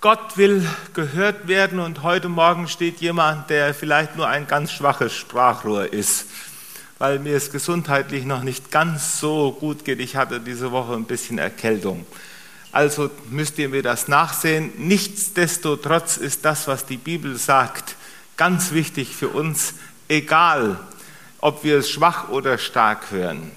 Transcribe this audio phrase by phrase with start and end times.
[0.00, 5.12] Gott will gehört werden und heute Morgen steht jemand, der vielleicht nur ein ganz schwaches
[5.12, 6.24] Sprachrohr ist,
[6.96, 10.00] weil mir es gesundheitlich noch nicht ganz so gut geht.
[10.00, 12.06] Ich hatte diese Woche ein bisschen Erkältung.
[12.72, 14.72] Also müsst ihr mir das nachsehen.
[14.78, 17.94] Nichtsdestotrotz ist das, was die Bibel sagt,
[18.38, 19.74] ganz wichtig für uns,
[20.08, 20.80] egal
[21.42, 23.52] ob wir es schwach oder stark hören.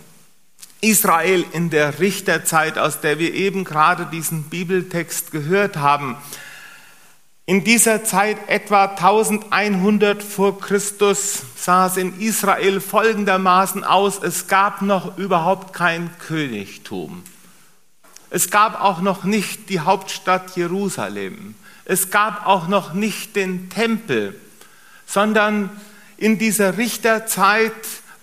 [0.83, 6.17] Israel in der Richterzeit, aus der wir eben gerade diesen Bibeltext gehört haben.
[7.45, 14.81] In dieser Zeit etwa 1100 vor Christus sah es in Israel folgendermaßen aus, es gab
[14.81, 17.23] noch überhaupt kein Königtum.
[18.29, 21.55] Es gab auch noch nicht die Hauptstadt Jerusalem.
[21.85, 24.39] Es gab auch noch nicht den Tempel,
[25.05, 25.69] sondern
[26.17, 27.73] in dieser Richterzeit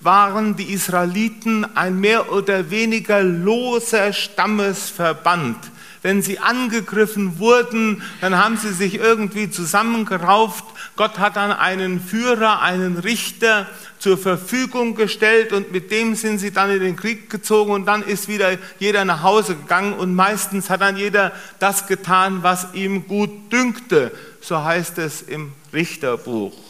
[0.00, 5.56] waren die Israeliten ein mehr oder weniger loser Stammesverband.
[6.02, 10.64] Wenn sie angegriffen wurden, dann haben sie sich irgendwie zusammengerauft.
[10.96, 13.66] Gott hat dann einen Führer, einen Richter
[13.98, 18.02] zur Verfügung gestellt und mit dem sind sie dann in den Krieg gezogen und dann
[18.02, 23.06] ist wieder jeder nach Hause gegangen und meistens hat dann jeder das getan, was ihm
[23.06, 24.10] gut dünkte.
[24.40, 26.69] So heißt es im Richterbuch.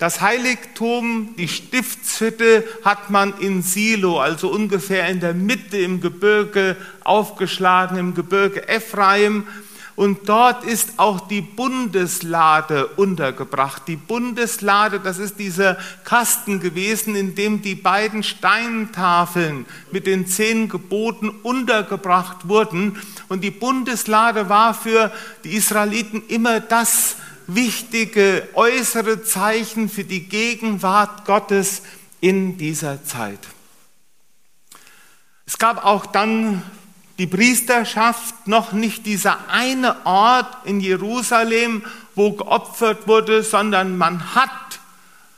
[0.00, 6.78] Das Heiligtum, die Stiftshütte hat man in Silo, also ungefähr in der Mitte im Gebirge
[7.04, 9.46] aufgeschlagen, im Gebirge Ephraim.
[9.96, 13.82] Und dort ist auch die Bundeslade untergebracht.
[13.88, 20.70] Die Bundeslade, das ist dieser Kasten gewesen, in dem die beiden Steintafeln mit den zehn
[20.70, 22.96] Geboten untergebracht wurden.
[23.28, 25.12] Und die Bundeslade war für
[25.44, 31.82] die Israeliten immer das wichtige äußere Zeichen für die Gegenwart Gottes
[32.20, 33.40] in dieser Zeit.
[35.46, 36.62] Es gab auch dann
[37.18, 44.80] die Priesterschaft, noch nicht dieser eine Ort in Jerusalem, wo geopfert wurde, sondern man hat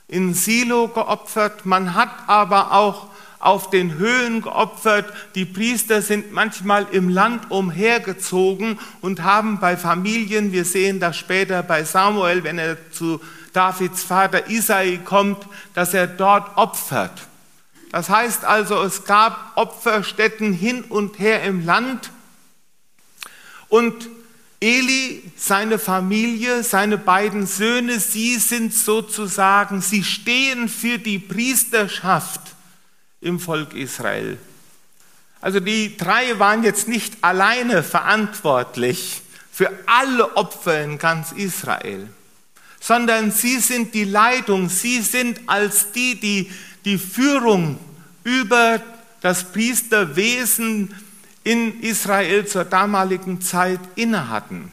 [0.08, 3.08] in Silo geopfert, man hat aber auch
[3.42, 5.12] auf den Höhen geopfert.
[5.34, 11.62] Die Priester sind manchmal im Land umhergezogen und haben bei Familien, wir sehen das später
[11.62, 13.20] bei Samuel, wenn er zu
[13.52, 15.44] Davids Vater Isai kommt,
[15.74, 17.26] dass er dort opfert.
[17.90, 22.10] Das heißt also, es gab Opferstätten hin und her im Land
[23.68, 24.08] und
[24.60, 32.51] Eli, seine Familie, seine beiden Söhne, sie sind sozusagen, sie stehen für die Priesterschaft
[33.22, 34.36] im Volk Israel.
[35.40, 42.08] Also die drei waren jetzt nicht alleine verantwortlich für alle Opfer in ganz Israel,
[42.80, 46.50] sondern sie sind die Leitung, sie sind als die, die
[46.84, 47.78] die Führung
[48.24, 48.80] über
[49.20, 50.94] das Priesterwesen
[51.44, 54.70] in Israel zur damaligen Zeit innehatten.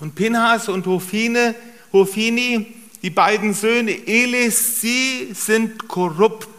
[0.00, 1.54] Und Pinhas und Hofine,
[1.92, 6.53] Hofini, die beiden Söhne Elis, sie sind korrupt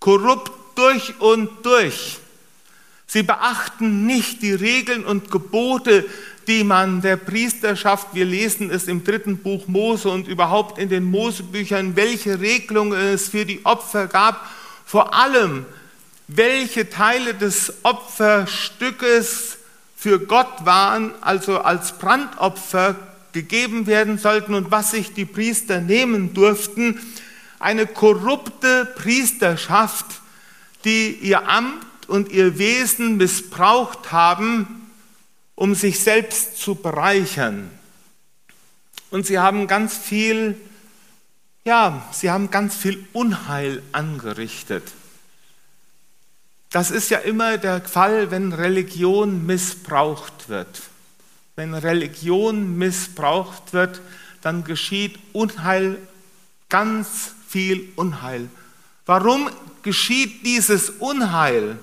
[0.00, 2.18] korrupt durch und durch.
[3.06, 6.06] Sie beachten nicht die Regeln und Gebote,
[6.46, 11.04] die man der Priesterschaft, wir lesen es im dritten Buch Mose und überhaupt in den
[11.04, 14.48] Mosebüchern, welche Regelungen es für die Opfer gab,
[14.86, 15.66] vor allem
[16.28, 19.58] welche Teile des Opferstückes
[19.96, 22.96] für Gott waren, also als Brandopfer
[23.32, 26.98] gegeben werden sollten und was sich die Priester nehmen durften
[27.60, 30.06] eine korrupte Priesterschaft,
[30.84, 34.90] die ihr Amt und ihr Wesen missbraucht haben,
[35.54, 37.70] um sich selbst zu bereichern.
[39.10, 40.58] Und sie haben ganz viel,
[41.64, 44.84] ja, sie haben ganz viel Unheil angerichtet.
[46.70, 50.82] Das ist ja immer der Fall, wenn Religion missbraucht wird.
[51.56, 54.00] Wenn Religion missbraucht wird,
[54.40, 55.98] dann geschieht Unheil
[56.68, 58.48] ganz viel Unheil.
[59.06, 59.50] Warum
[59.82, 61.78] geschieht dieses Unheil?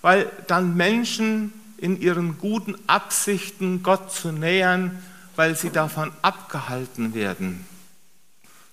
[0.00, 5.02] Weil dann Menschen in ihren guten Absichten Gott zu nähern,
[5.34, 7.66] weil sie davon abgehalten werden.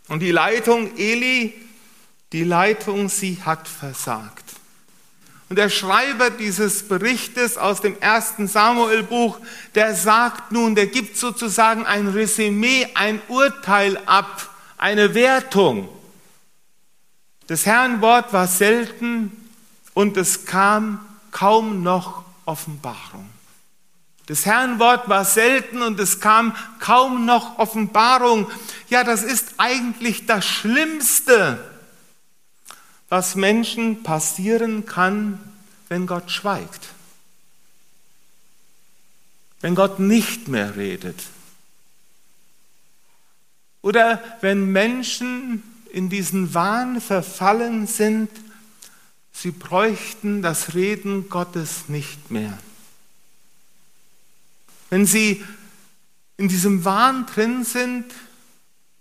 [0.07, 1.55] Und die Leitung Eli,
[2.31, 4.45] die Leitung, sie hat versagt.
[5.49, 9.39] Und der Schreiber dieses Berichtes aus dem ersten Samuel-Buch,
[9.73, 14.49] der sagt nun, der gibt sozusagen ein Resümee, ein Urteil ab
[14.79, 15.87] eine Wertung.
[17.47, 19.31] Das Herrn Wort war selten
[19.93, 23.29] und es kam kaum noch Offenbarung.
[24.25, 28.49] Das Herrn Wort war selten und es kam kaum noch Offenbarung.
[28.89, 31.63] Ja, das ist eigentlich das Schlimmste,
[33.09, 35.39] was Menschen passieren kann,
[35.89, 36.89] wenn Gott schweigt.
[39.61, 41.17] wenn Gott nicht mehr redet.
[43.81, 48.29] Oder wenn Menschen in diesen Wahn verfallen sind,
[49.31, 52.57] sie bräuchten das Reden Gottes nicht mehr.
[54.89, 55.43] Wenn sie
[56.37, 58.05] in diesem Wahn drin sind,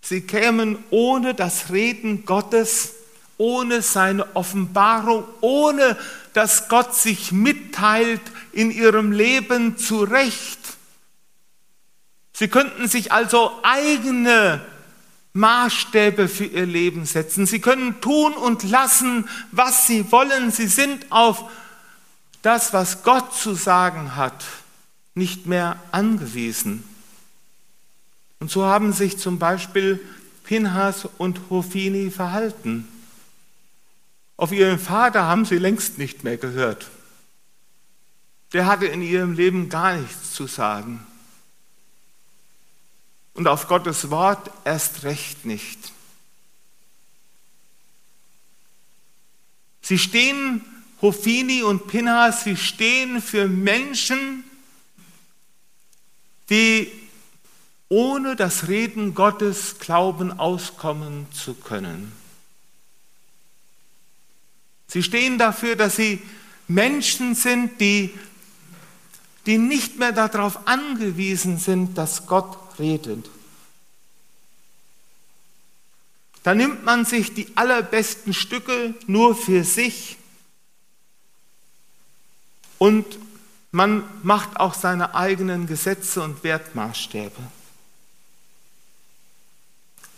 [0.01, 2.95] sie kämen ohne das Reden Gottes,
[3.37, 5.97] ohne seine Offenbarung, ohne
[6.35, 8.21] dass Gott sich mitteilt
[8.53, 10.59] in ihrem Leben zurecht.
[12.39, 14.65] Sie könnten sich also eigene
[15.33, 17.47] Maßstäbe für ihr Leben setzen.
[17.47, 20.53] Sie können tun und lassen, was sie wollen.
[20.53, 21.51] Sie sind auf
[22.43, 24.45] das, was Gott zu sagen hat,
[25.17, 26.85] nicht mehr angewiesen.
[28.39, 29.99] Und so haben sich zum Beispiel
[30.45, 32.87] Pinhas und Hofini verhalten.
[34.37, 36.87] Auf ihren Vater haben sie längst nicht mehr gehört.
[38.53, 41.05] Der hatte in ihrem Leben gar nichts zu sagen.
[43.39, 45.79] Und auf Gottes Wort erst recht nicht.
[49.81, 50.65] Sie stehen,
[51.01, 54.43] Hofini und Pinhas, sie stehen für Menschen,
[56.51, 56.91] die
[57.89, 62.11] ohne das Reden Gottes glauben auskommen zu können.
[64.89, 66.21] Sie stehen dafür, dass sie
[66.67, 68.13] Menschen sind, die,
[69.47, 73.29] die nicht mehr darauf angewiesen sind, dass Gott redet.
[76.43, 80.17] Da nimmt man sich die allerbesten Stücke nur für sich
[82.79, 83.19] und
[83.71, 87.43] man macht auch seine eigenen Gesetze und Wertmaßstäbe.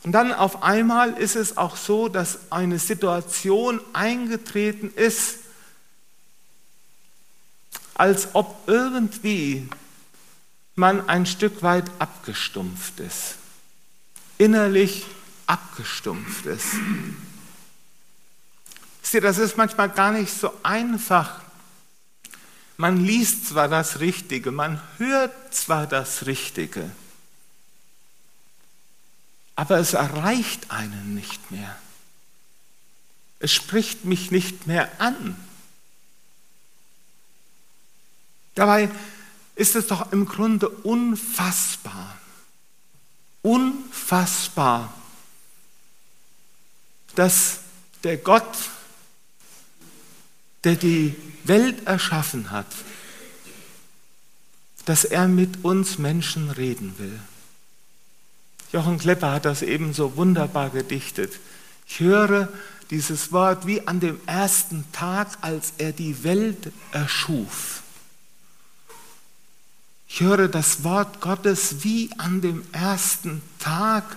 [0.02, 5.40] Und dann auf einmal ist es auch so, dass eine Situation eingetreten ist,
[7.94, 9.68] als ob irgendwie
[10.80, 13.36] man ein Stück weit abgestumpft ist,
[14.38, 15.06] innerlich
[15.46, 16.74] abgestumpft ist.
[19.02, 21.42] Seht, das ist manchmal gar nicht so einfach.
[22.76, 26.90] Man liest zwar das Richtige, man hört zwar das Richtige,
[29.54, 31.76] aber es erreicht einen nicht mehr.
[33.38, 35.36] Es spricht mich nicht mehr an.
[38.54, 38.88] Dabei
[39.60, 42.16] ist es doch im Grunde unfassbar,
[43.42, 44.94] unfassbar,
[47.14, 47.58] dass
[48.02, 48.56] der Gott,
[50.64, 51.14] der die
[51.44, 52.68] Welt erschaffen hat,
[54.86, 57.20] dass er mit uns Menschen reden will.
[58.72, 61.38] Jochen Klepper hat das eben so wunderbar gedichtet.
[61.86, 62.48] Ich höre
[62.88, 67.82] dieses Wort wie an dem ersten Tag, als er die Welt erschuf.
[70.12, 74.16] Ich höre das Wort Gottes wie an dem ersten Tag,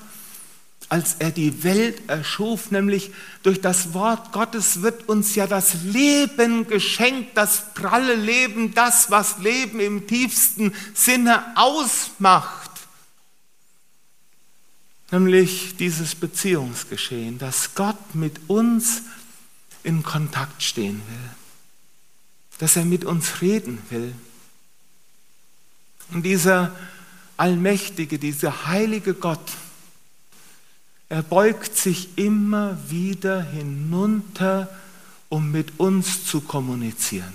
[0.90, 3.12] als er die Welt erschuf, nämlich
[3.44, 9.38] durch das Wort Gottes wird uns ja das Leben geschenkt, das pralle Leben, das, was
[9.40, 12.64] Leben im tiefsten Sinne ausmacht
[15.14, 19.04] nämlich dieses Beziehungsgeschehen, dass Gott mit uns
[19.84, 21.30] in Kontakt stehen will,
[22.58, 24.14] dass er mit uns reden will.
[26.12, 26.76] Und dieser
[27.38, 29.52] allmächtige, dieser heilige Gott,
[31.10, 34.70] er beugt sich immer wieder hinunter,
[35.30, 37.34] um mit uns zu kommunizieren.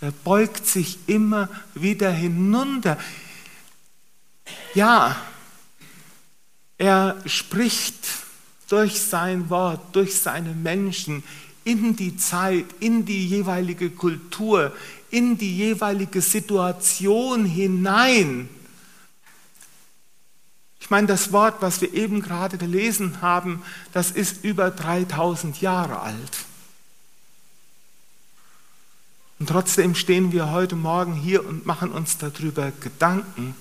[0.00, 2.98] Er beugt sich immer wieder hinunter.
[4.74, 5.16] Ja,
[6.76, 8.06] er spricht
[8.68, 11.24] durch sein Wort, durch seine Menschen
[11.64, 14.72] in die Zeit, in die jeweilige Kultur,
[15.10, 18.48] in die jeweilige Situation hinein.
[20.80, 23.62] Ich meine, das Wort, was wir eben gerade gelesen haben,
[23.92, 26.44] das ist über 3000 Jahre alt.
[29.38, 33.54] Und trotzdem stehen wir heute Morgen hier und machen uns darüber Gedanken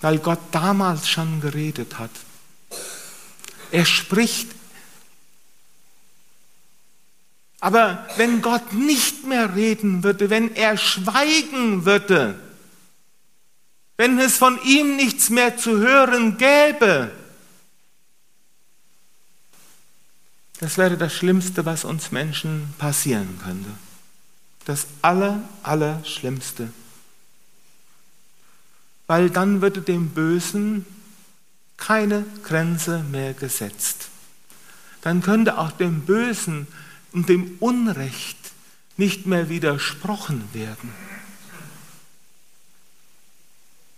[0.00, 2.10] weil Gott damals schon geredet hat.
[3.70, 4.57] Er spricht.
[7.60, 12.38] Aber wenn Gott nicht mehr reden würde, wenn er schweigen würde,
[13.96, 17.10] wenn es von ihm nichts mehr zu hören gäbe,
[20.60, 23.70] das wäre das Schlimmste, was uns Menschen passieren könnte.
[24.64, 26.68] Das Aller, Allerschlimmste
[29.08, 30.86] weil dann würde dem Bösen
[31.76, 34.10] keine Grenze mehr gesetzt.
[35.00, 36.68] Dann könnte auch dem Bösen
[37.12, 38.36] und dem Unrecht
[38.96, 40.92] nicht mehr widersprochen werden.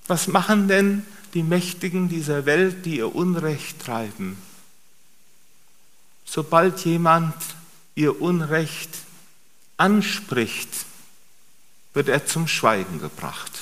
[0.06, 4.36] Was machen denn die Mächtigen dieser Welt, die ihr Unrecht treiben?
[6.24, 7.34] Sobald jemand
[7.94, 8.90] ihr Unrecht
[9.76, 10.86] anspricht,
[11.94, 13.52] wird er zum Schweigen gebracht.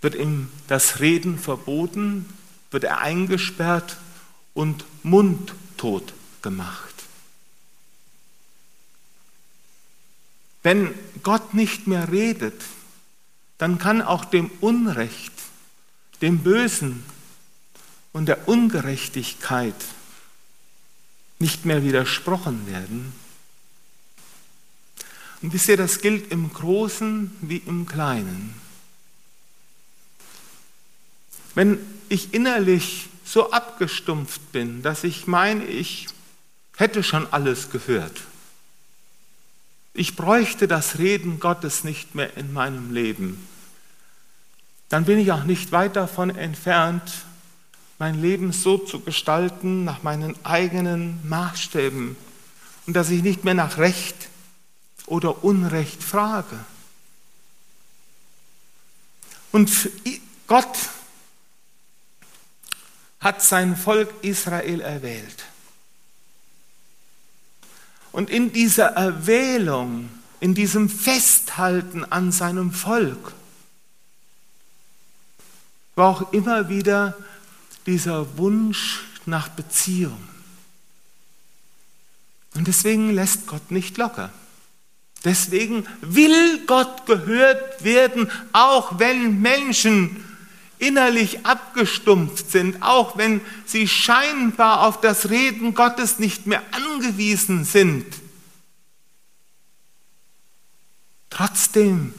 [0.00, 2.26] Wird ihm das Reden verboten,
[2.70, 3.96] wird er eingesperrt
[4.54, 6.87] und mundtot gemacht.
[10.68, 12.60] Wenn Gott nicht mehr redet,
[13.56, 15.32] dann kann auch dem Unrecht,
[16.20, 17.04] dem Bösen
[18.12, 19.74] und der Ungerechtigkeit
[21.38, 23.14] nicht mehr widersprochen werden.
[25.40, 28.54] Und wisst ihr, das gilt im Großen wie im Kleinen.
[31.54, 31.78] Wenn
[32.10, 36.08] ich innerlich so abgestumpft bin, dass ich meine, ich
[36.76, 38.20] hätte schon alles gehört,
[39.98, 43.46] ich bräuchte das Reden Gottes nicht mehr in meinem Leben,
[44.88, 47.02] dann bin ich auch nicht weit davon entfernt,
[47.98, 52.16] mein Leben so zu gestalten nach meinen eigenen Maßstäben
[52.86, 54.28] und dass ich nicht mehr nach Recht
[55.06, 56.58] oder Unrecht frage.
[59.50, 59.70] Und
[60.46, 60.78] Gott
[63.18, 65.44] hat sein Volk Israel erwählt.
[68.18, 70.10] Und in dieser Erwählung,
[70.40, 73.32] in diesem Festhalten an seinem Volk,
[75.94, 77.16] war auch immer wieder
[77.86, 80.18] dieser Wunsch nach Beziehung.
[82.56, 84.32] Und deswegen lässt Gott nicht locker.
[85.24, 90.24] Deswegen will Gott gehört werden, auch wenn Menschen
[90.78, 98.06] innerlich abgestumpft sind, auch wenn sie scheinbar auf das Reden Gottes nicht mehr angewiesen sind.
[101.30, 102.14] Trotzdem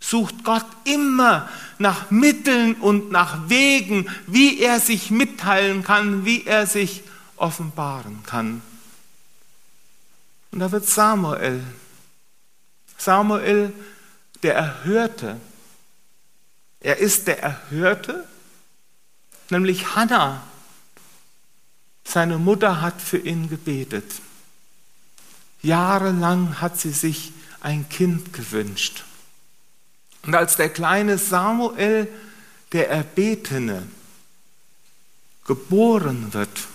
[0.00, 6.66] sucht Gott immer nach Mitteln und nach Wegen, wie er sich mitteilen kann, wie er
[6.66, 7.02] sich
[7.36, 8.62] offenbaren kann.
[10.52, 11.62] Und da wird Samuel,
[12.98, 13.72] Samuel
[14.42, 15.40] der Erhörte,
[16.80, 18.26] er ist der Erhörte,
[19.50, 20.42] nämlich Hannah.
[22.04, 24.10] Seine Mutter hat für ihn gebetet.
[25.62, 29.04] Jahrelang hat sie sich ein Kind gewünscht.
[30.22, 32.08] Und als der kleine Samuel,
[32.72, 33.86] der Erbetene,
[35.44, 36.68] geboren wird,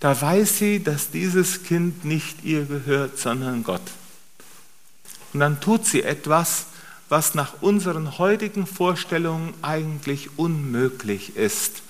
[0.00, 3.82] da weiß sie, dass dieses Kind nicht ihr gehört, sondern Gott.
[5.32, 6.66] Und dann tut sie etwas,
[7.08, 11.82] was nach unseren heutigen Vorstellungen eigentlich unmöglich ist.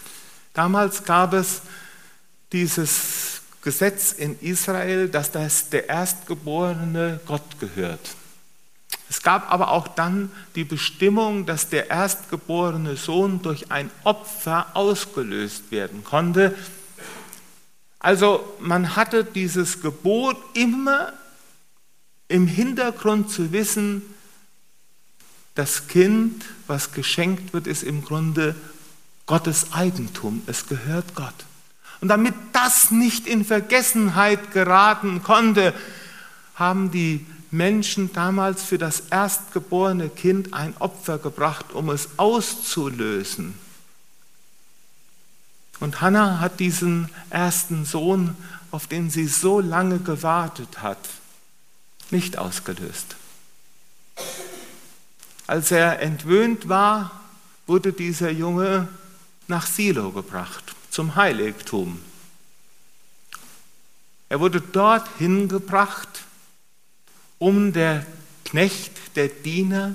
[0.55, 1.63] Damals gab es
[2.53, 8.17] dieses Gesetz in Israel, dass das der Erstgeborene Gott gehört.
[9.11, 15.71] Es gab aber auch dann die Bestimmung, dass der erstgeborene Sohn durch ein Opfer ausgelöst
[15.71, 16.55] werden konnte.
[17.99, 21.13] Also man hatte dieses Gebot immer
[22.29, 24.03] im Hintergrund zu wissen,
[25.59, 28.55] das Kind, was geschenkt wird, ist im Grunde
[29.27, 30.43] Gottes Eigentum.
[30.47, 31.35] Es gehört Gott.
[32.01, 35.75] Und damit das nicht in Vergessenheit geraten konnte,
[36.55, 43.55] haben die Menschen damals für das erstgeborene Kind ein Opfer gebracht, um es auszulösen.
[45.81, 48.37] Und Hannah hat diesen ersten Sohn,
[48.71, 50.99] auf den sie so lange gewartet hat,
[52.11, 53.17] nicht ausgelöst.
[55.49, 57.11] Als er entwöhnt war,
[57.67, 58.87] wurde dieser Junge
[59.47, 62.01] nach Silo gebracht, zum Heiligtum.
[64.29, 66.27] Er wurde dorthin gebracht,
[67.39, 68.05] um der
[68.45, 69.95] Knecht, der Diener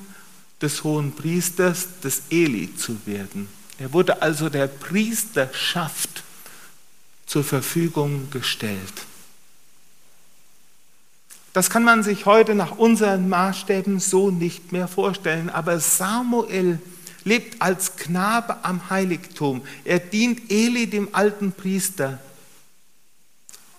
[0.60, 3.48] des hohen Priesters, des Eli zu werden.
[3.78, 6.24] Er wurde also der Priesterschaft
[7.28, 9.06] zur Verfügung gestellt.
[11.54, 15.52] Das kann man sich heute nach unseren Maßstäben so nicht mehr vorstellen.
[15.52, 16.80] Aber Samuel
[17.24, 19.62] lebt als Knabe am Heiligtum.
[19.86, 22.20] Er dient Eli, dem alten Priester.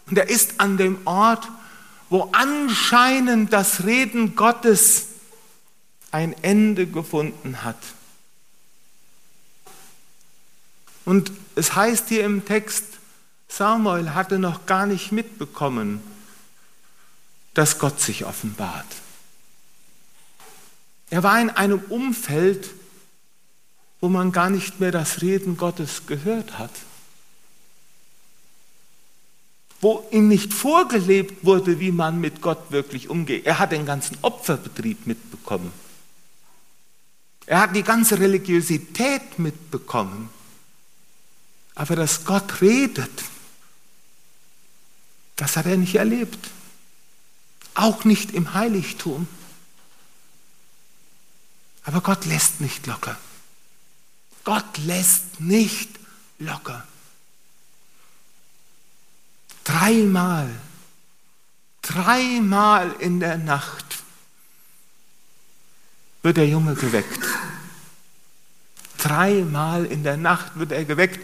[0.07, 1.49] Und er ist an dem Ort,
[2.11, 5.07] wo anscheinend das Reden Gottes
[6.13, 7.79] ein Ende gefunden hat.
[11.05, 12.85] Und es heißt hier im Text,
[13.49, 16.01] Samuel hatte noch gar nicht mitbekommen,
[17.55, 18.87] dass Gott sich offenbart.
[21.11, 22.71] Er war in einem Umfeld,
[24.01, 26.73] wo man gar nicht mehr das Reden Gottes gehört hat,
[29.81, 33.47] wo ihm nicht vorgelebt wurde, wie man mit Gott wirklich umgeht.
[33.47, 35.73] Er hat den ganzen Opferbetrieb mitbekommen.
[37.47, 40.31] Er hat die ganze Religiosität mitbekommen.
[41.75, 43.25] Aber dass Gott redet,
[45.37, 46.39] das hat er nicht erlebt.
[47.75, 49.27] Auch nicht im Heiligtum.
[51.85, 53.17] Aber Gott lässt nicht locker.
[54.45, 55.91] Gott lässt nicht
[56.39, 56.87] locker.
[59.65, 60.51] Dreimal,
[61.83, 64.03] dreimal in der Nacht
[66.23, 67.25] wird der Junge geweckt.
[68.99, 71.21] Dreimal in der Nacht wird er geweckt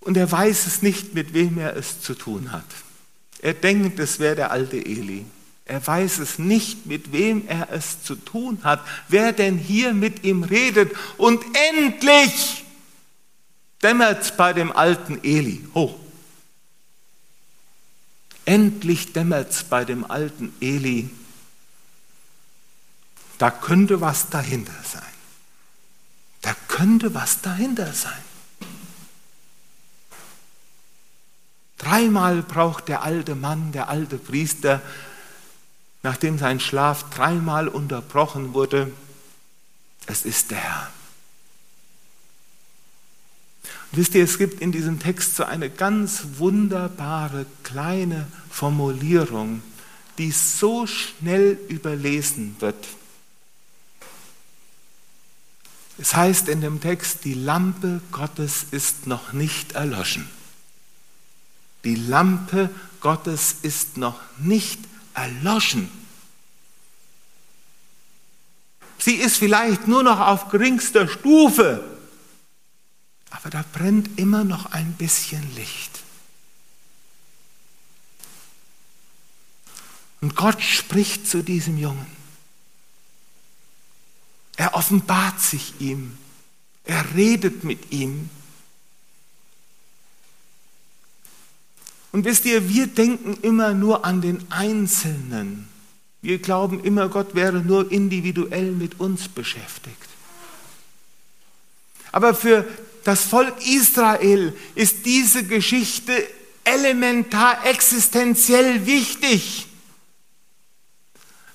[0.00, 2.64] und er weiß es nicht, mit wem er es zu tun hat.
[3.42, 5.26] Er denkt, es wäre der alte Eli.
[5.64, 10.24] Er weiß es nicht, mit wem er es zu tun hat, wer denn hier mit
[10.24, 10.92] ihm redet.
[11.18, 11.42] Und
[11.74, 12.64] endlich
[13.82, 15.64] dämmert es bei dem alten Eli.
[15.74, 15.98] Hoch.
[18.44, 21.10] Endlich dämmert es bei dem alten Eli.
[23.38, 25.02] Da könnte was dahinter sein.
[26.42, 28.31] Da könnte was dahinter sein.
[31.82, 34.80] Dreimal braucht der alte Mann, der alte Priester,
[36.02, 38.92] nachdem sein Schlaf dreimal unterbrochen wurde,
[40.06, 40.90] es ist der Herr.
[43.90, 49.62] Und wisst ihr, es gibt in diesem Text so eine ganz wunderbare kleine Formulierung,
[50.18, 52.86] die so schnell überlesen wird.
[55.98, 60.28] Es heißt in dem Text, die Lampe Gottes ist noch nicht erloschen.
[61.84, 62.70] Die Lampe
[63.00, 64.78] Gottes ist noch nicht
[65.14, 65.90] erloschen.
[68.98, 71.82] Sie ist vielleicht nur noch auf geringster Stufe,
[73.30, 76.02] aber da brennt immer noch ein bisschen Licht.
[80.20, 82.06] Und Gott spricht zu diesem Jungen.
[84.56, 86.16] Er offenbart sich ihm.
[86.84, 88.30] Er redet mit ihm.
[92.12, 95.66] Und wisst ihr, wir denken immer nur an den Einzelnen.
[96.20, 99.96] Wir glauben immer, Gott wäre nur individuell mit uns beschäftigt.
[102.12, 102.64] Aber für
[103.04, 106.12] das Volk Israel ist diese Geschichte
[106.64, 109.66] elementar existenziell wichtig.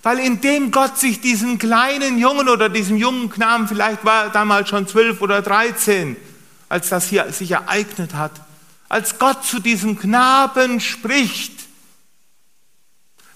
[0.04, 4.70] Weil indem Gott sich diesen kleinen Jungen oder diesem jungen Knaben, vielleicht war er damals
[4.70, 6.18] schon zwölf oder dreizehn,
[6.68, 8.32] als das hier sich ereignet hat,
[8.90, 11.54] als Gott zu diesem Knaben spricht,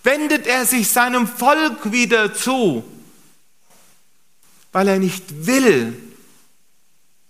[0.03, 2.83] wendet er sich seinem Volk wieder zu,
[4.71, 5.97] weil er nicht will,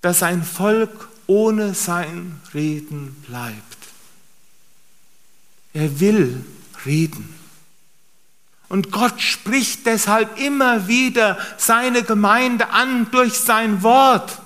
[0.01, 3.77] dass sein Volk ohne sein Reden bleibt.
[5.73, 6.45] Er will
[6.86, 7.34] reden.
[8.69, 14.41] Und Gott spricht deshalb immer wieder seine Gemeinde an durch sein Wort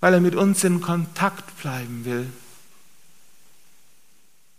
[0.00, 2.26] weil er mit uns in Kontakt bleiben will.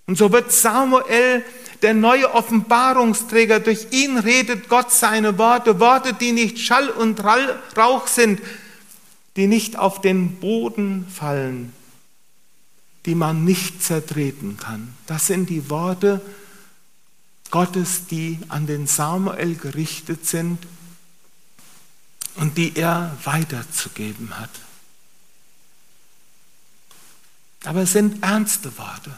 [0.08, 1.43] Und so wird Samuel
[1.82, 3.60] der neue Offenbarungsträger.
[3.60, 8.41] Durch ihn redet Gott seine Worte, Worte, die nicht Schall und Rauch sind,
[9.36, 11.73] die nicht auf den Boden fallen,
[13.06, 14.93] die man nicht zertreten kann.
[15.06, 16.21] Das sind die Worte
[17.52, 20.60] Gottes, die an den Samuel gerichtet sind
[22.36, 24.50] und die er weiterzugeben hat.
[27.67, 29.13] Aber es sind ernste Worte.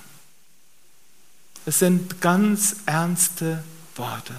[1.68, 3.64] Es sind ganz ernste
[3.96, 4.36] Worte.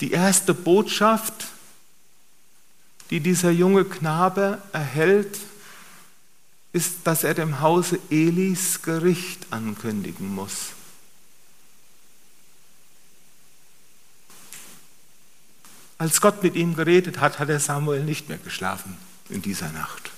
[0.00, 1.46] Die erste Botschaft,
[3.10, 5.40] die dieser junge Knabe erhält,
[6.72, 10.74] ist, dass er dem Hause Elis Gericht ankündigen muss.
[15.98, 18.96] Als Gott mit ihm geredet hat, hat er Samuel nicht mehr geschlafen
[19.28, 20.13] in dieser Nacht.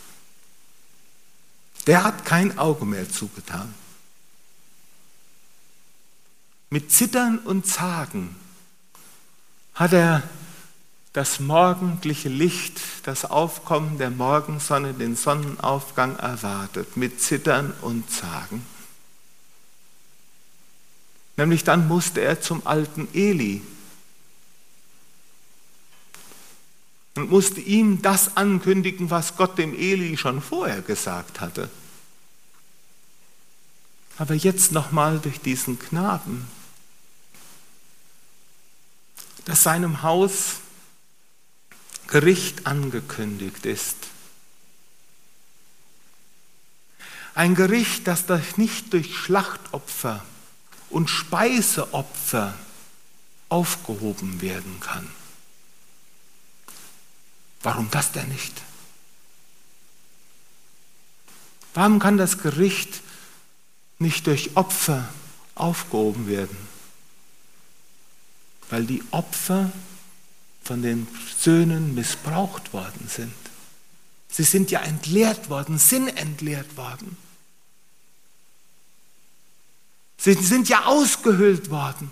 [1.87, 3.73] Der hat kein Auge mehr zugetan.
[6.69, 8.35] Mit Zittern und Zagen
[9.75, 10.23] hat er
[11.13, 18.67] das morgendliche Licht, das Aufkommen der Morgensonne, den Sonnenaufgang erwartet, mit Zittern und Zagen.
[21.37, 23.63] Nämlich dann musste er zum alten Eli
[27.17, 31.69] und musste ihm das ankündigen, was Gott dem Eli schon vorher gesagt hatte.
[34.19, 36.47] Aber jetzt nochmal durch diesen Knaben,
[39.45, 40.57] dass seinem Haus
[42.07, 43.97] Gericht angekündigt ist.
[47.35, 48.27] Ein Gericht, das
[48.57, 50.25] nicht durch Schlachtopfer
[50.89, 52.55] und Speiseopfer
[53.49, 55.09] aufgehoben werden kann.
[57.63, 58.63] Warum das denn nicht?
[61.75, 63.03] Warum kann das Gericht
[63.99, 65.09] nicht durch Opfer
[65.55, 66.57] aufgehoben werden?
[68.71, 69.71] Weil die Opfer
[70.65, 71.07] von den
[71.39, 73.35] Söhnen missbraucht worden sind.
[74.29, 77.17] Sie sind ja entleert worden, sind entleert worden.
[80.19, 82.11] Sie sind ja ausgehöhlt worden.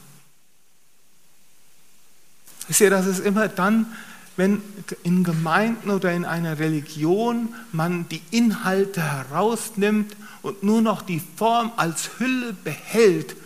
[2.68, 3.94] Ich sehe, das ist immer dann,
[4.36, 4.62] wenn
[5.02, 11.72] in Gemeinden oder in einer Religion man die Inhalte herausnimmt und nur noch die Form
[11.76, 13.36] als Hülle behält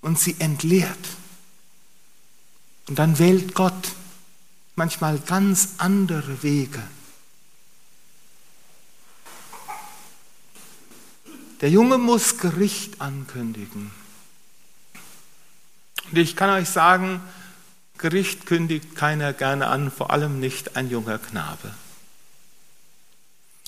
[0.00, 0.98] und sie entleert.
[2.88, 3.92] Und dann wählt Gott
[4.76, 6.82] manchmal ganz andere Wege.
[11.60, 13.92] Der Junge muss Gericht ankündigen.
[16.10, 17.20] Und ich kann euch sagen,
[18.02, 21.72] Gericht kündigt keiner gerne an, vor allem nicht ein junger Knabe.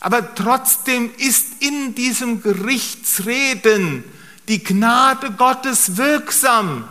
[0.00, 4.04] Aber trotzdem ist in diesem Gerichtsreden
[4.48, 6.86] die Gnade Gottes wirksam,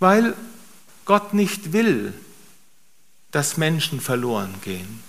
[0.00, 0.34] weil
[1.04, 2.14] Gott nicht will,
[3.30, 5.02] dass Menschen verloren gehen,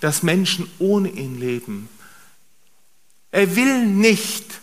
[0.00, 1.88] dass Menschen ohne ihn leben.
[3.30, 4.60] Er will nicht,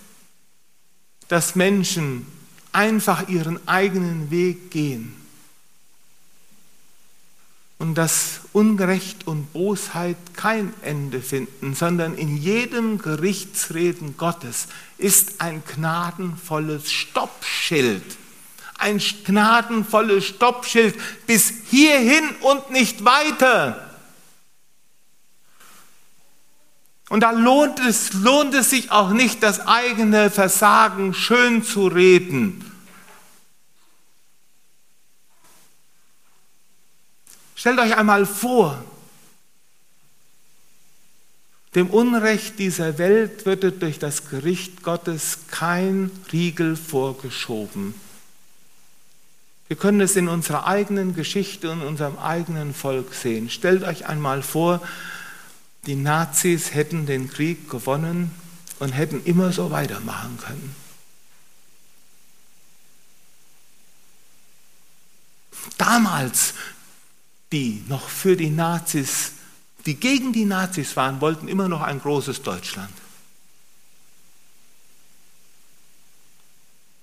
[1.29, 2.27] dass Menschen
[2.71, 5.15] einfach ihren eigenen Weg gehen
[7.79, 15.63] und dass Unrecht und Bosheit kein Ende finden, sondern in jedem Gerichtsreden Gottes ist ein
[15.65, 18.03] gnadenvolles Stoppschild.
[18.77, 23.88] Ein gnadenvolles Stoppschild bis hierhin und nicht weiter.
[27.09, 32.63] Und da lohnt es, lohnt es sich auch nicht, das eigene Versagen schön zu reden.
[37.55, 38.81] Stellt euch einmal vor,
[41.75, 47.93] dem Unrecht dieser Welt wird durch das Gericht Gottes kein Riegel vorgeschoben.
[49.67, 53.49] Wir können es in unserer eigenen Geschichte und unserem eigenen Volk sehen.
[53.49, 54.81] Stellt euch einmal vor,
[55.85, 58.31] die Nazis hätten den Krieg gewonnen
[58.79, 60.75] und hätten immer so weitermachen können.
[65.77, 66.53] Damals,
[67.51, 69.33] die noch für die Nazis,
[69.85, 72.93] die gegen die Nazis waren, wollten immer noch ein großes Deutschland.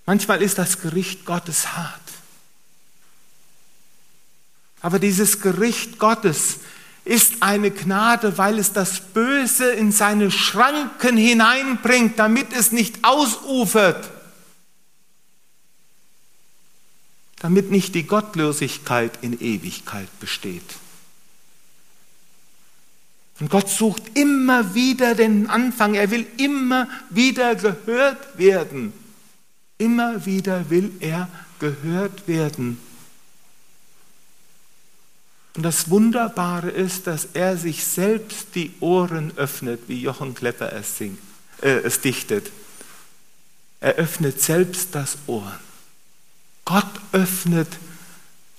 [0.04, 2.00] Manchmal ist das Gericht Gottes hart.
[4.80, 6.60] Aber dieses Gericht Gottes
[7.06, 14.10] ist eine Gnade, weil es das Böse in seine Schranken hineinbringt, damit es nicht ausufert,
[17.38, 20.64] damit nicht die Gottlosigkeit in Ewigkeit besteht.
[23.38, 28.92] Und Gott sucht immer wieder den Anfang, er will immer wieder gehört werden.
[29.78, 31.28] Immer wieder will er
[31.60, 32.80] gehört werden.
[35.56, 40.98] Und das Wunderbare ist, dass er sich selbst die Ohren öffnet, wie Jochen Klepper es,
[40.98, 41.18] singt,
[41.62, 42.52] äh, es dichtet.
[43.80, 45.58] Er öffnet selbst das Ohr.
[46.66, 47.68] Gott öffnet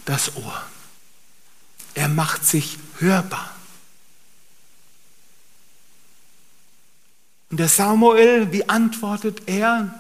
[0.06, 0.64] das Ohr.
[1.94, 3.56] Er macht sich hörbar.
[7.52, 9.94] Und der Samuel, wie antwortet er?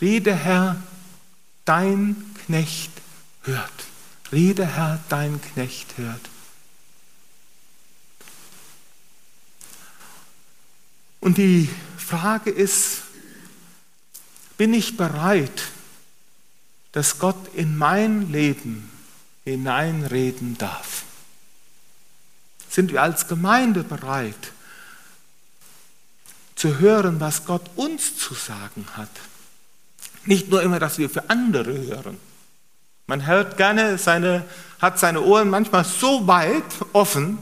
[0.00, 0.82] Rede Herr,
[1.66, 2.92] dein Knecht
[3.42, 3.93] hört.
[4.32, 6.28] Rede, Herr, dein Knecht hört.
[11.20, 13.02] Und die Frage ist,
[14.56, 15.62] bin ich bereit,
[16.92, 18.90] dass Gott in mein Leben
[19.44, 21.04] hineinreden darf?
[22.68, 24.52] Sind wir als Gemeinde bereit
[26.56, 29.10] zu hören, was Gott uns zu sagen hat?
[30.24, 32.18] Nicht nur immer, dass wir für andere hören.
[33.06, 34.44] Man hört gerne seine,
[34.80, 37.38] hat seine Ohren manchmal so weit offen,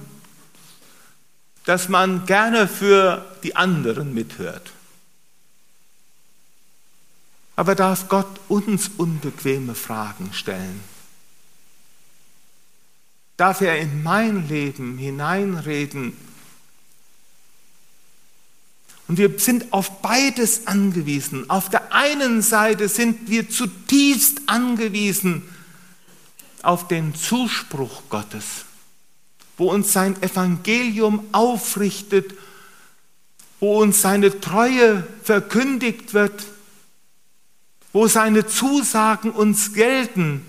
[1.64, 4.72] dass man gerne für die anderen mithört.
[7.54, 10.80] Aber darf Gott uns unbequeme Fragen stellen?
[13.36, 16.16] Darf er in mein Leben hineinreden
[19.08, 21.50] und wir sind auf beides angewiesen.
[21.50, 25.42] Auf der einen Seite sind wir zutiefst angewiesen
[26.62, 28.64] auf den Zuspruch Gottes,
[29.56, 32.34] wo uns sein Evangelium aufrichtet,
[33.60, 36.44] wo uns seine Treue verkündigt wird,
[37.92, 40.44] wo seine Zusagen uns gelten.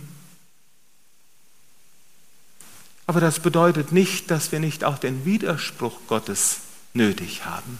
[3.06, 6.60] Aber das bedeutet nicht, dass wir nicht auch den Widerspruch Gottes
[6.94, 7.80] nötig haben.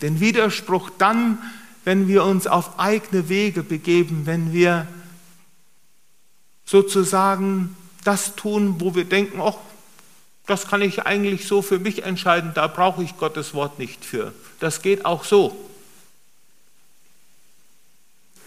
[0.00, 1.38] Den Widerspruch dann,
[1.84, 4.86] wenn wir uns auf eigene Wege begeben, wenn wir
[6.68, 9.56] sozusagen das tun, wo wir denken, ach,
[10.46, 14.34] das kann ich eigentlich so für mich entscheiden, da brauche ich Gottes Wort nicht für.
[14.60, 15.56] Das geht auch so.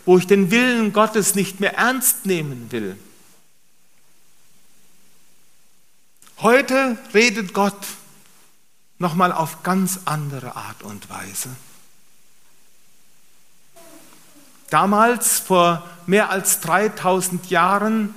[0.05, 2.95] Wo ich den Willen Gottes nicht mehr ernst nehmen will.
[6.39, 7.77] Heute redet Gott
[8.99, 11.49] nochmal auf ganz andere Art und Weise.
[14.71, 18.15] Damals, vor mehr als 3000 Jahren,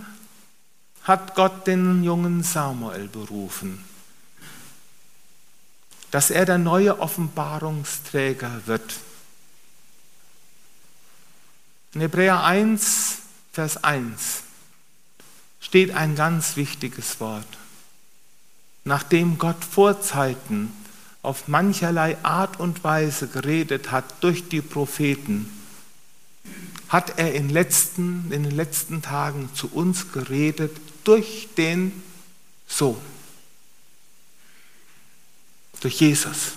[1.02, 3.84] hat Gott den jungen Samuel berufen,
[6.12, 8.94] dass er der neue Offenbarungsträger wird.
[11.92, 13.18] In Hebräer 1,
[13.52, 14.44] Vers 1
[15.60, 17.48] steht ein ganz wichtiges Wort.
[18.84, 20.72] Nachdem Gott vor Zeiten
[21.22, 25.50] auf mancherlei Art und Weise geredet hat durch die Propheten,
[26.88, 32.03] hat er in, letzten, in den letzten Tagen zu uns geredet durch den
[32.66, 33.01] Sohn,
[35.81, 36.53] durch Jesus.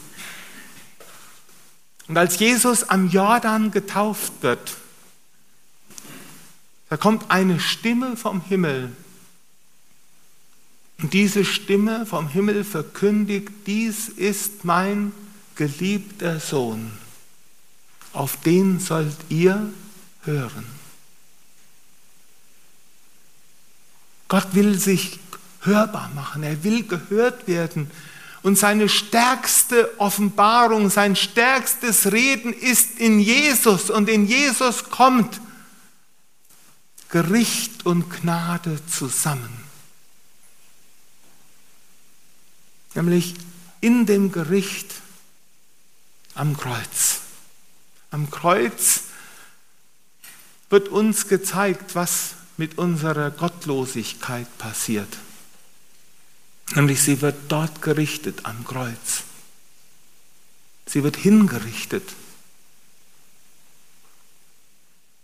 [2.07, 4.77] Und als Jesus am Jordan getauft wird,
[6.89, 8.95] da kommt eine Stimme vom Himmel.
[10.99, 15.11] Und diese Stimme vom Himmel verkündigt, dies ist mein
[15.55, 16.91] geliebter Sohn,
[18.13, 19.71] auf den sollt ihr
[20.27, 20.65] hören.
[24.27, 25.19] Gott will sich
[25.61, 27.89] hörbar machen, er will gehört werden.
[28.43, 33.89] Und seine stärkste Offenbarung, sein stärkstes Reden ist in Jesus.
[33.89, 35.41] Und in Jesus kommt
[37.09, 39.63] Gericht und Gnade zusammen.
[42.93, 43.35] Nämlich
[43.81, 44.93] in dem Gericht
[46.35, 47.21] am Kreuz.
[48.11, 49.06] Am Kreuz
[50.69, 55.17] wird uns gezeigt, was mit unserer Gottlosigkeit passiert.
[56.75, 59.23] Nämlich sie wird dort gerichtet am Kreuz.
[60.85, 62.03] Sie wird hingerichtet.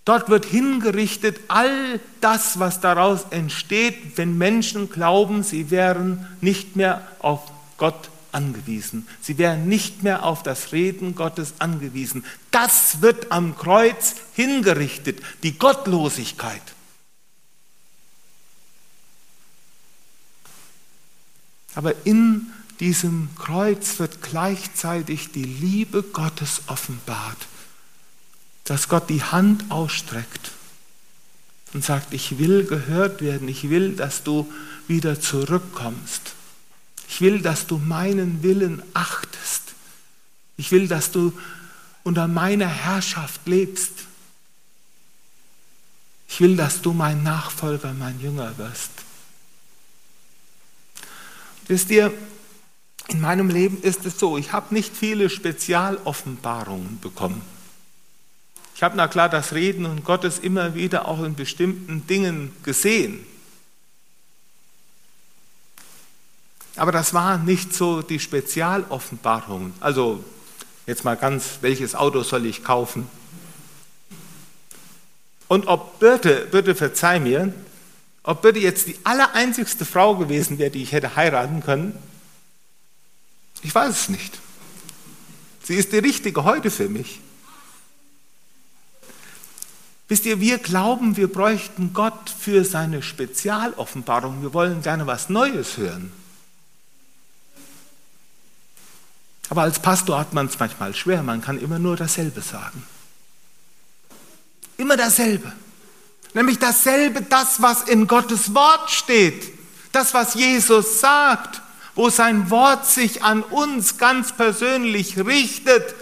[0.05, 7.07] Dort wird hingerichtet all das, was daraus entsteht, wenn Menschen glauben, sie wären nicht mehr
[7.19, 9.07] auf Gott angewiesen.
[9.21, 12.25] Sie wären nicht mehr auf das Reden Gottes angewiesen.
[12.51, 16.61] Das wird am Kreuz hingerichtet, die Gottlosigkeit.
[21.75, 27.47] Aber in diesem Kreuz wird gleichzeitig die Liebe Gottes offenbart,
[28.65, 30.51] dass Gott die Hand ausstreckt
[31.73, 34.51] und sagt, ich will gehört werden, ich will, dass du
[34.87, 36.33] wieder zurückkommst.
[37.07, 39.73] Ich will, dass du meinen Willen achtest.
[40.57, 41.33] Ich will, dass du
[42.03, 43.91] unter meiner Herrschaft lebst.
[46.27, 48.91] Ich will, dass du mein Nachfolger, mein Jünger wirst.
[51.67, 52.13] Wisst ihr,
[53.07, 57.41] in meinem Leben ist es so, ich habe nicht viele Spezialoffenbarungen bekommen.
[58.75, 63.25] Ich habe na klar das Reden und Gottes immer wieder auch in bestimmten Dingen gesehen.
[66.75, 69.73] Aber das waren nicht so die Spezialoffenbarungen.
[69.79, 70.23] Also
[70.87, 73.07] jetzt mal ganz, welches Auto soll ich kaufen?
[75.47, 77.53] Und ob Birte, Birte verzeih mir,
[78.23, 81.97] ob Birte jetzt die allereinzigste Frau gewesen wäre, die ich hätte heiraten können,
[83.61, 84.39] ich weiß es nicht.
[85.63, 87.21] Sie ist die richtige heute für mich.
[90.09, 94.41] Wisst ihr, wir glauben, wir bräuchten Gott für seine Spezialoffenbarung.
[94.41, 96.11] Wir wollen gerne was Neues hören.
[99.49, 102.83] Aber als Pastor hat man es manchmal schwer, man kann immer nur dasselbe sagen.
[104.77, 105.51] Immer dasselbe.
[106.33, 109.53] Nämlich dasselbe, das, was in Gottes Wort steht,
[109.91, 111.61] das, was Jesus sagt,
[111.95, 115.93] wo sein Wort sich an uns ganz persönlich richtet.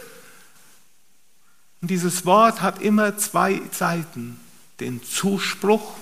[1.81, 4.39] Und dieses Wort hat immer zwei Seiten,
[4.79, 5.95] den Zuspruch,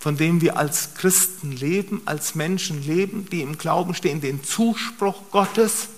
[0.00, 5.30] von dem wir als Christen leben, als Menschen leben, die im Glauben stehen, den Zuspruch
[5.30, 5.88] Gottes,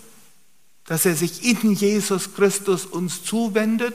[0.86, 3.94] dass er sich in Jesus Christus uns zuwendet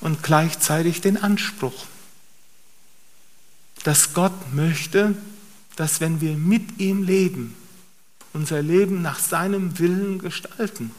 [0.00, 1.86] und gleichzeitig den Anspruch,
[3.82, 5.16] dass Gott möchte,
[5.74, 7.56] dass wenn wir mit ihm leben,
[8.32, 10.92] unser Leben nach seinem Willen gestalten.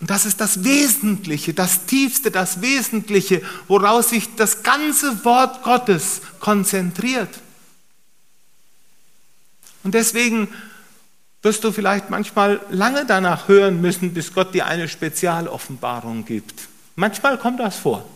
[0.00, 6.20] Und das ist das Wesentliche, das Tiefste, das Wesentliche, woraus sich das ganze Wort Gottes
[6.38, 7.40] konzentriert.
[9.82, 10.48] Und deswegen
[11.42, 16.68] wirst du vielleicht manchmal lange danach hören müssen, bis Gott dir eine Spezialoffenbarung gibt.
[16.96, 18.06] Manchmal kommt das vor.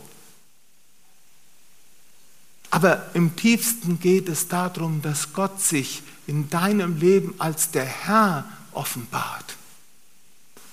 [2.70, 8.44] Aber im tiefsten geht es darum, dass Gott sich in deinem Leben als der Herr
[8.72, 9.56] offenbart.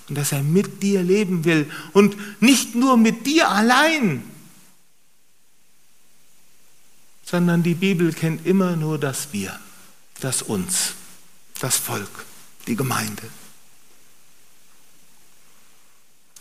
[0.09, 1.69] Und dass er mit dir leben will.
[1.93, 4.23] Und nicht nur mit dir allein,
[7.25, 9.59] sondern die Bibel kennt immer nur das Wir,
[10.21, 10.93] das Uns,
[11.59, 12.25] das Volk
[12.67, 13.23] die Gemeinde.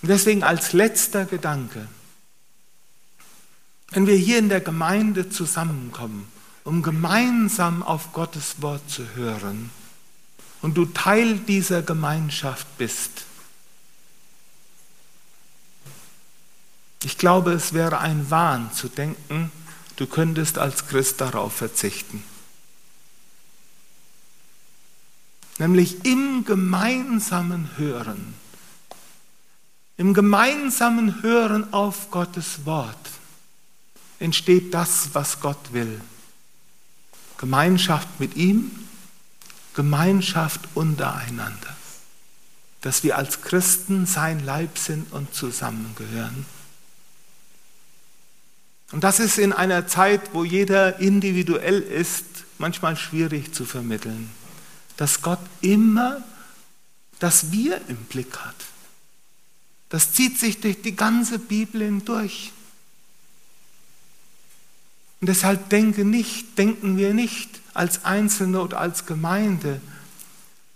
[0.03, 1.89] Und deswegen als letzter Gedanke,
[3.91, 6.29] wenn wir hier in der Gemeinde zusammenkommen,
[6.65, 9.71] um gemeinsam auf Gottes Wort zu hören
[10.61, 13.26] und du Teil dieser Gemeinschaft bist,
[17.07, 19.51] ich glaube, es wäre ein Wahn zu denken,
[19.97, 22.23] du könntest als Christ darauf verzichten.
[25.59, 28.35] nämlich im gemeinsamen Hören.
[29.97, 33.11] Im gemeinsamen Hören auf Gottes Wort
[34.19, 36.01] entsteht das, was Gott will.
[37.39, 38.71] Gemeinschaft mit ihm,
[39.75, 41.77] Gemeinschaft untereinander.
[42.83, 46.47] Dass wir als Christen sein Leib sind und zusammengehören.
[48.93, 52.25] Und das ist in einer Zeit, wo jeder individuell ist,
[52.59, 54.31] manchmal schwierig zu vermitteln
[54.97, 56.23] dass Gott immer
[57.19, 58.55] das Wir im Blick hat.
[59.89, 62.53] Das zieht sich durch die ganze Bibel hindurch.
[65.21, 69.81] Und deshalb denke nicht, denken wir nicht als Einzelne oder als Gemeinde,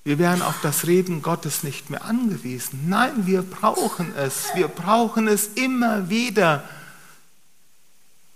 [0.03, 2.89] wir wären auf das Reden Gottes nicht mehr angewiesen.
[2.89, 4.47] Nein, wir brauchen es.
[4.55, 6.65] Wir brauchen es immer wieder.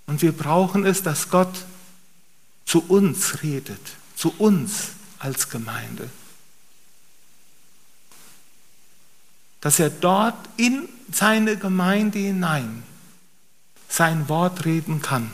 [0.07, 1.65] Und wir brauchen es, dass Gott
[2.67, 3.81] zu uns redet,
[4.17, 6.09] zu uns als Gemeinde.
[9.61, 12.83] Dass er dort in seine Gemeinde hinein
[13.89, 15.31] sein Wort reden kann.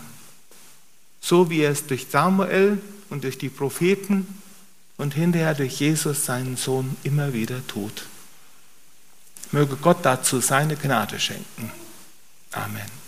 [1.21, 4.27] So wie er es durch Samuel und durch die Propheten
[4.97, 8.07] und hinterher durch Jesus, seinen Sohn, immer wieder tut.
[9.51, 11.73] Möge Gott dazu seine Gnade schenken.
[12.53, 13.00] Amen.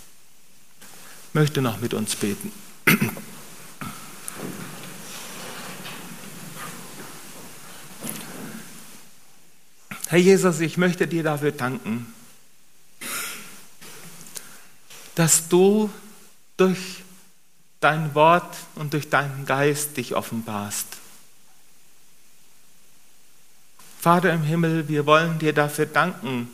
[1.33, 2.51] Möchte noch mit uns beten.
[10.07, 12.13] Herr Jesus, ich möchte dir dafür danken,
[15.15, 15.89] dass du
[16.55, 17.03] durch
[17.79, 20.85] dein Wort und durch deinen Geist dich offenbarst.
[23.99, 26.47] Vater im Himmel, wir wollen dir dafür danken,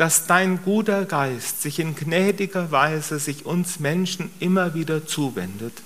[0.00, 5.82] dass dein guter Geist sich in gnädiger Weise sich uns Menschen immer wieder zuwendet.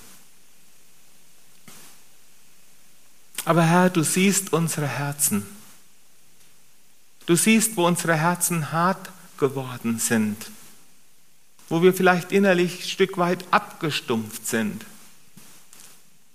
[3.44, 5.44] Aber Herr, du siehst unsere Herzen.
[7.27, 10.48] Du siehst, wo unsere Herzen hart geworden sind,
[11.68, 14.87] wo wir vielleicht innerlich ein Stück weit abgestumpft sind,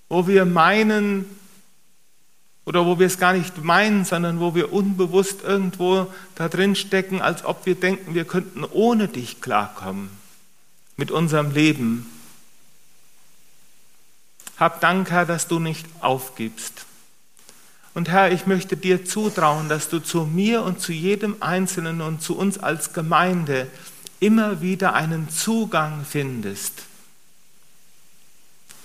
[0.10, 1.39] wo wir meinen
[2.70, 6.06] oder wo wir es gar nicht meinen, sondern wo wir unbewusst irgendwo
[6.36, 10.12] da drin stecken, als ob wir denken, wir könnten ohne dich klarkommen
[10.96, 12.06] mit unserem Leben.
[14.58, 16.86] Hab Dank, Herr, dass du nicht aufgibst
[17.96, 22.22] und Herr, ich möchte dir zutrauen, dass du zu mir und zu jedem Einzelnen und
[22.22, 23.68] zu uns als Gemeinde
[24.20, 26.84] immer wieder einen Zugang findest,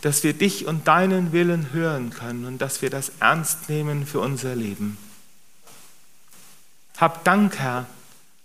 [0.05, 4.21] dass wir dich und deinen Willen hören können und dass wir das ernst nehmen für
[4.21, 4.99] unser Leben.
[6.99, 7.87] Hab Dank, Herr,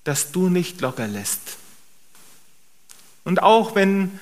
[0.05, 1.57] dass du nicht locker lässt.
[3.25, 4.21] Und auch wenn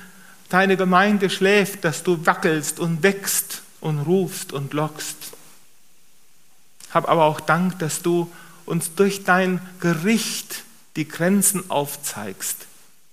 [0.49, 5.33] deine Gemeinde schläft, dass du wackelst und wächst und rufst und lockst.
[6.89, 8.31] Hab aber auch Dank, dass du
[8.65, 10.63] uns durch dein Gericht
[10.95, 12.65] die Grenzen aufzeigst,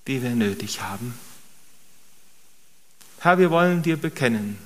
[0.06, 1.12] die wir nötig haben.
[3.24, 4.58] Herr, wir wollen dir bekennen,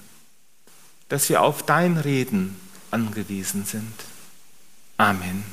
[1.09, 2.57] dass wir auf dein Reden
[2.91, 3.95] angewiesen sind.
[4.97, 5.45] Amen.